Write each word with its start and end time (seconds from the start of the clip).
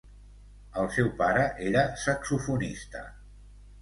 El 0.83 0.87
seu 0.95 1.11
pare 1.21 1.43
era 1.67 1.85
saxofonista. 2.07 3.03